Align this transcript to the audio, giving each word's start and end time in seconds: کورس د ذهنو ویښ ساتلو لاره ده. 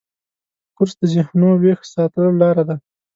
کورس 0.75 0.93
د 0.99 1.03
ذهنو 1.13 1.49
ویښ 1.61 1.79
ساتلو 1.93 2.31
لاره 2.41 2.63
ده. 2.69 2.75